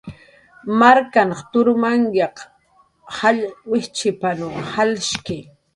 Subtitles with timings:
[0.79, 2.37] Marknhan turmanyaq
[3.17, 5.37] jall wijchipanrw jalshki.